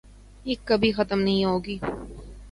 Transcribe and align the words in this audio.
یہ 0.45 0.55
کبھی 0.67 0.91
ختم 0.91 1.19
نہ 1.21 1.33
ہوگی۔ 1.45 1.77